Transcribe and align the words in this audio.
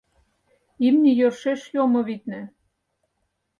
—Имне 0.85 1.11
йӧршеш 1.19 1.61
йомо, 1.73 2.01
витне. 2.07 2.41